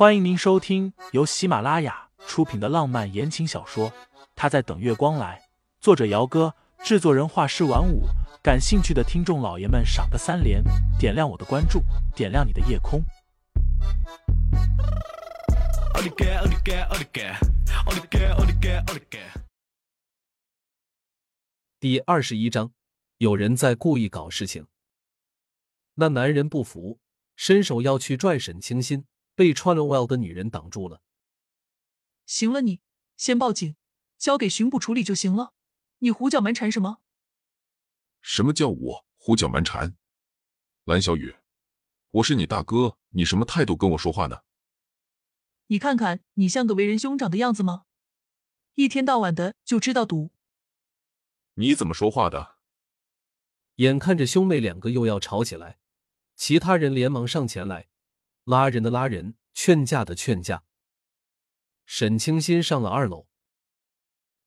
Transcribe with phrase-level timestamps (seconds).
[0.00, 3.90] 欢迎您收听由喜马拉雅出品的浪漫言情小说
[4.34, 5.38] 《他在等月光来》，
[5.78, 8.04] 作者：姚哥，制作人：画师晚舞。
[8.42, 10.64] 感兴趣的听众老爷们，赏个三连，
[10.98, 11.82] 点亮我的关注，
[12.16, 13.04] 点亮你的夜空。
[21.78, 22.72] 第二十一章，
[23.18, 24.66] 有人在故意搞事情。
[25.96, 26.98] 那男人不服，
[27.36, 29.04] 伸手要去拽沈清心。
[29.40, 31.00] 被穿了 well 的女人挡住了。
[32.26, 32.82] 行了，你
[33.16, 33.74] 先报警，
[34.18, 35.54] 交给巡捕处理就行了。
[36.00, 36.98] 你胡搅蛮缠什么？
[38.20, 39.96] 什么叫我胡搅蛮缠？
[40.84, 41.36] 蓝小雨，
[42.10, 44.42] 我是你大哥，你什么态度跟我说话呢？
[45.68, 47.86] 你看看你像个为人兄长的样子吗？
[48.74, 50.32] 一天到晚的就知道赌。
[51.54, 52.58] 你怎么说话的？
[53.76, 55.80] 眼看着兄妹两个又要吵起来，
[56.36, 57.88] 其他人连忙上前来。
[58.50, 60.64] 拉人的拉人，劝架的劝架。
[61.86, 63.28] 沈清新上了二楼，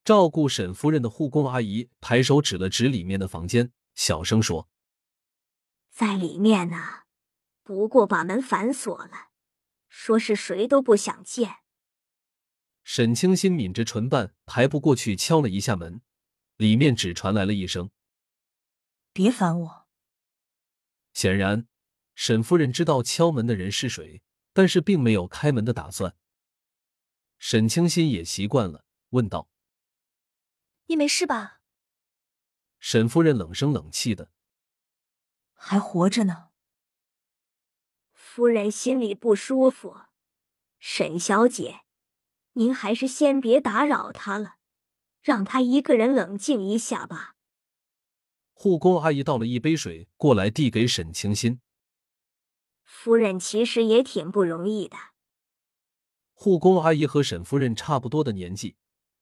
[0.03, 4.67] 照顾沈夫人的护工阿姨抬手指了指里面的房间，小声说
[5.89, 7.03] ：“在里面呢，
[7.63, 9.29] 不过把门反锁了，
[9.87, 11.59] 说是谁都不想见。”
[12.83, 16.01] 沈清新抿着唇瓣，抬不过去，敲了一下门，
[16.57, 17.89] 里面只传来了一声
[19.13, 19.87] ：“别烦我。”
[21.15, 21.69] 显然。
[22.15, 24.21] 沈夫人知道敲门的人是谁，
[24.53, 26.15] 但是并没有开门的打算。
[27.37, 29.49] 沈清心也习惯了，问道
[30.87, 31.61] ：“你没事吧？”
[32.79, 34.31] 沈夫人冷声冷气的
[35.53, 36.49] ：“还活着呢。”
[38.13, 40.01] 夫人心里不舒服。
[40.79, 41.81] 沈小姐，
[42.53, 44.55] 您还是先别打扰她了，
[45.21, 47.35] 让她一个人冷静一下吧。
[48.51, 51.61] 护工阿姨倒了一杯水过来，递给沈清心。
[53.03, 54.95] 夫人其实也挺不容易的。
[56.31, 58.77] 护工阿姨和沈夫人差不多的年纪，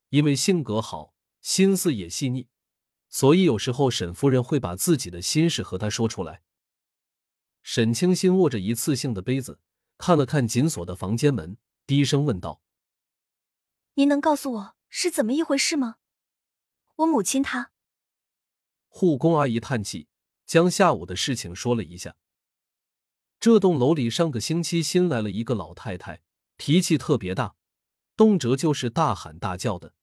[0.09, 2.47] 因为性格好，心思也细腻，
[3.09, 6.43] 所以有时候沈夫人会把自己的心事和她说出来。
[7.63, 9.59] 沈清心握着一次性的杯子，
[9.97, 11.57] 看了看紧锁的房间门，
[11.87, 12.61] 低声问道
[13.97, 15.95] ：“您能告诉我是怎么一回事吗？
[16.97, 17.71] 我母亲她……”
[18.87, 20.07] 护工阿姨叹气，
[20.45, 22.15] 将下午的事情说了一下。
[23.41, 26.21] 这栋楼里上个星期新来了一个老太太，
[26.57, 27.55] 脾气特别大，
[28.15, 29.95] 动辄就是大喊大叫的。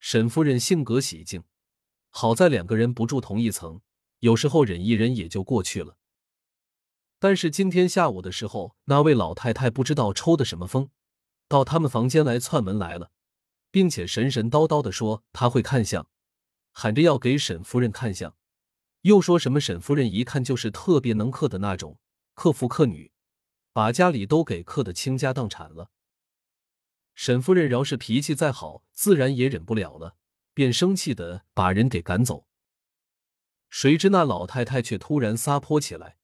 [0.00, 1.44] 沈夫人性格喜静，
[2.10, 3.80] 好在两个人不住同一层，
[4.18, 5.98] 有时候忍一忍也就过去了。
[7.20, 10.90] 但是今天下午的时候，那位老太太不知道抽的什么风，
[11.46, 13.12] 到他们房间来窜门来了，
[13.70, 16.08] 并且神神叨叨的说她会看相，
[16.72, 18.34] 喊着要给沈夫人看相，
[19.02, 22.00] 又说什么沈夫人一看就是特别能克的那种。
[22.36, 23.10] 克夫克女，
[23.72, 25.90] 把家里都给克的倾家荡产了。
[27.14, 30.18] 沈夫人饶是脾气再好，自然也忍不了了，
[30.52, 32.46] 便生气的把人给赶走。
[33.70, 36.18] 谁知那老太太却突然撒泼起来，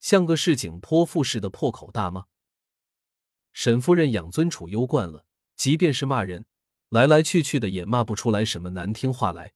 [0.00, 2.26] 像个市井泼妇似的破口大骂。
[3.54, 5.24] 沈夫人养尊处优惯了，
[5.56, 6.44] 即便是骂人，
[6.90, 9.54] 来来去去的也骂不出来什么难听话来。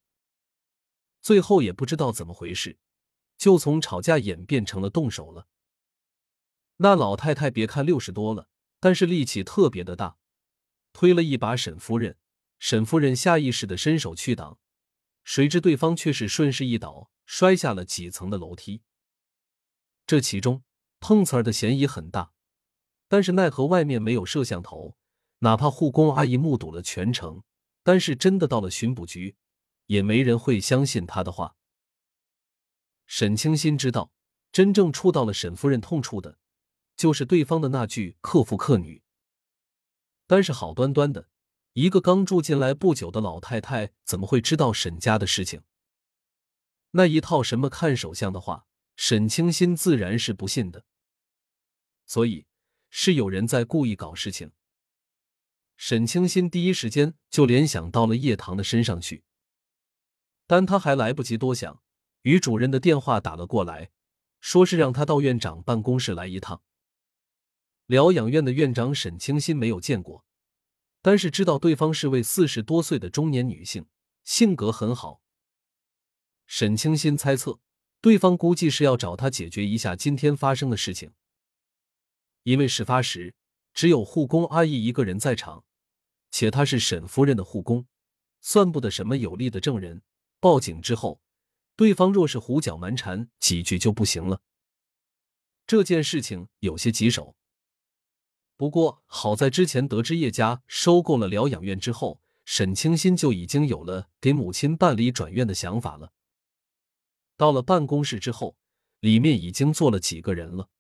[1.21, 2.79] 最后也不知道怎么回事，
[3.37, 5.47] 就从吵架演变成了动手了。
[6.79, 8.49] 那老太太别看六十多了，
[8.81, 10.17] 但是力气特别的大，
[10.93, 12.17] 推了一把沈夫人，
[12.59, 14.59] 沈夫人下意识的伸手去挡，
[15.25, 18.83] 谁知对方却是顺势一倒，摔下了几层的楼梯。
[20.07, 20.63] 这其中
[21.01, 22.33] 碰瓷儿的嫌疑很大，
[23.09, 24.97] 但是奈何外面没有摄像头，
[25.41, 27.43] 哪怕护工阿姨目睹了全程，
[27.83, 29.37] 但是真的到了巡捕局，
[29.87, 31.57] 也没人会相信他的话。
[33.07, 34.13] 沈清心知道，
[34.53, 36.39] 真正触到了沈夫人痛处的。
[36.99, 39.03] 就是对方的那句“克夫克女”，
[40.27, 41.29] 但是好端端的
[41.75, 45.63] 一个刚住进来不久的老太太，怎么会知道沈家的事情？
[46.91, 48.67] 那一套什么看手相的话，
[48.97, 50.85] 沈清心自然是不信的。
[52.05, 52.47] 所以
[52.91, 54.51] 是有人在故意搞事情。
[55.77, 59.23] 沈清心第一时间就联想到了叶棠的身上去，
[60.49, 61.81] 但他还来不及多想，
[62.23, 63.93] 于主任的电话打了过来，
[64.41, 66.61] 说是让他到院长办公室来一趟。
[67.89, 70.27] 疗养院的院长沈清新没有见过，
[71.01, 73.87] 但是知道对方是位四十多岁的中年女性，
[74.25, 75.23] 性格很好。
[76.47, 77.61] 沈清新猜测，
[78.03, 81.13] 对方估计是要找他解决一下今天发生的事情。
[82.43, 83.35] 因为事发时
[83.73, 85.65] 只有护工阿姨一个人在场，
[86.31, 87.87] 且她是沈夫人的护工，
[88.43, 90.03] 算不得什么有力的证人。
[90.41, 91.23] 报警之后，
[91.75, 94.43] 对方若是胡搅蛮缠几句就不行了。
[95.67, 97.35] 这件事情有些棘手。
[98.59, 106.13] 不过好在之前得知叶家收购了疗养院之后，沈清新就已经有了给母亲办理转院的想法了。
[107.37, 108.57] 到了办公室之后，
[108.99, 110.71] 里面已经坐了几个人了。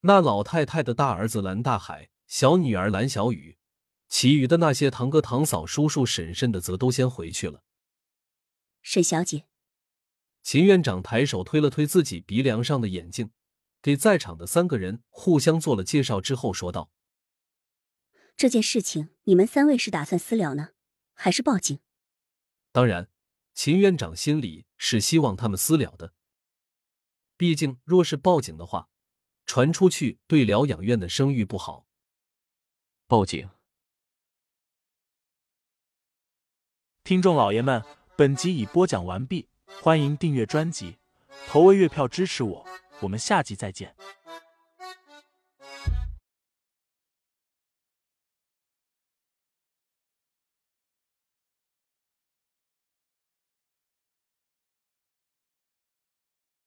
[0.00, 3.58] 那老太太的大儿子蓝大海，小女儿蓝小雨，
[4.08, 7.62] 其余的那些堂哥堂嫂、叔叔婶婶的，则都先回去了。
[8.80, 9.44] 沈小姐，
[10.42, 13.30] 秦院长抬手推了推自己鼻梁上的眼镜，
[13.84, 16.90] 给在场的三个人互相做了介绍之后，说道
[18.34, 20.70] ：“这件事情，你们三位是打算私了呢，
[21.12, 21.78] 还是报警？”
[22.72, 23.10] 当然，
[23.52, 26.14] 秦院长心里是希望他们私了的。
[27.36, 28.88] 毕竟，若是报警的话，
[29.44, 31.86] 传出去对疗养院的声誉不好。
[33.06, 33.50] 报警！
[37.02, 37.84] 听众老爷们。
[38.16, 39.50] 本集已播讲完毕，
[39.82, 40.96] 欢迎订阅专辑，
[41.48, 42.66] 投喂月票支持我，
[43.04, 43.94] 我们下集再见。